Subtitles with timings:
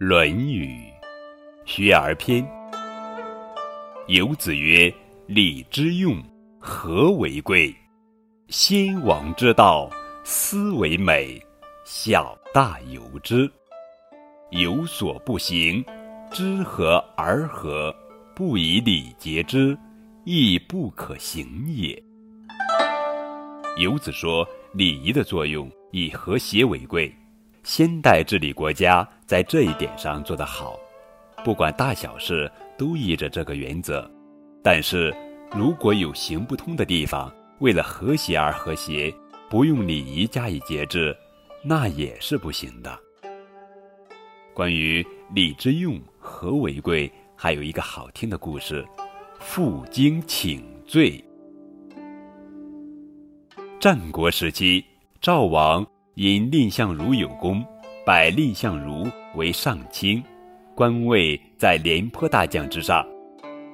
[0.04, 0.92] 《论语·
[1.70, 2.42] 学而篇》
[4.08, 4.92] 游子曰
[5.28, 6.20] ：“礼之用，
[6.58, 7.72] 和为贵。
[8.48, 9.88] 先王之道，
[10.24, 11.40] 斯为美。
[11.84, 13.48] 小大由之。
[14.50, 15.84] 有所不行，
[16.28, 17.94] 知和而和，
[18.34, 19.78] 不以礼节之，
[20.24, 22.02] 亦不可行也。”
[23.78, 27.14] 游子说，礼仪的作用以和谐为贵。
[27.64, 30.78] 先代治理国家，在这一点上做得好，
[31.42, 34.08] 不管大小事都依着这个原则。
[34.62, 35.14] 但是，
[35.50, 39.12] 如果有行不通的地方，为了和谐而和谐，
[39.48, 41.16] 不用礼仪加以节制，
[41.62, 42.98] 那也是不行的。
[44.52, 48.86] 关于礼之用，和为贵，还有一个好听的故事：
[49.40, 51.22] 负荆请罪。
[53.80, 54.84] 战国时期，
[55.20, 55.93] 赵王。
[56.14, 57.64] 因蔺相如有功，
[58.06, 60.22] 拜蔺相如为上卿，
[60.72, 63.04] 官位在廉颇大将之上。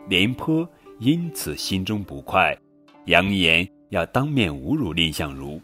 [0.08, 0.66] 廉颇
[1.00, 2.56] 因此心中不快，
[3.04, 5.60] 扬言要当面侮辱蔺相如。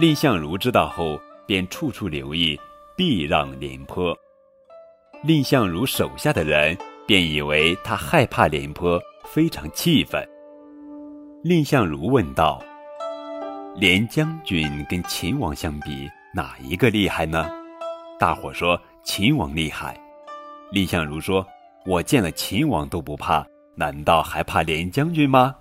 [0.00, 2.58] 蔺相如知道后，便处处留意，
[2.96, 4.12] 避让廉颇。
[5.22, 10.28] 蔺相如手下的人便以为他害怕廉颇，非常气愤。
[11.44, 12.60] 蔺相如问道。
[13.76, 17.48] 廉将军跟秦王相比，哪一个厉害呢？
[18.18, 19.98] 大伙说秦王厉害。
[20.72, 21.46] 蔺相如说
[21.86, 23.46] ：“我见了秦王都不怕，
[23.76, 25.54] 难道还怕廉将军吗？”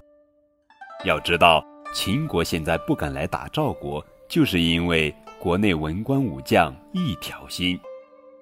[1.06, 7.80] 要知道，秦国现在不敢来打赵国，就是因为国内文官武将一条心。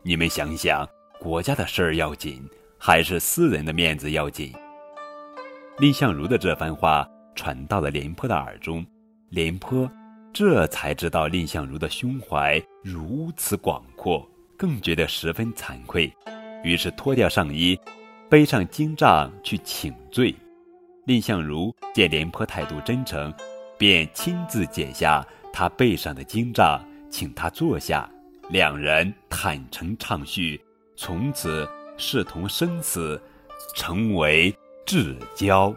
[0.02, 0.88] 你们想想，
[1.20, 2.42] 国家的事儿要紧，
[2.80, 4.52] 还是私人的面子要紧？
[5.78, 8.84] 蔺相如的这番话传到了廉颇的耳中。
[9.30, 9.90] 廉颇
[10.32, 16.12] 这才知道蔺相如的胸怀如此广阔，更觉得十分惭愧，
[16.64, 17.78] 于是脱掉上衣，
[18.30, 20.34] 背上荆杖去请罪。
[21.06, 23.34] 蔺相如见廉颇态度真诚，
[23.78, 26.80] 便亲自解下他背上的荆杖，
[27.10, 28.10] 请他坐下，
[28.50, 30.60] 两人坦诚畅叙，
[30.96, 33.22] 从此视同生死，
[33.76, 35.74] 成为至交。